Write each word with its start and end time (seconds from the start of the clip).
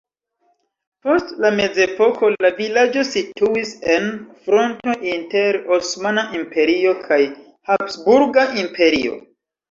Post 1.07 1.31
la 1.43 1.49
mezepoko 1.57 2.29
la 2.45 2.49
vilaĝo 2.61 3.03
situis 3.09 3.73
en 3.95 4.07
fronto 4.47 4.95
inter 5.11 5.59
Osmana 5.75 6.23
Imperio 6.39 6.95
kaj 7.09 7.19
Habsburga 7.73 8.47
Imperio. 8.63 9.19